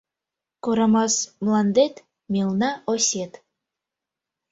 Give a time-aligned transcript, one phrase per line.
[0.63, 1.95] Корамас мландет-
[2.33, 3.33] мелна осет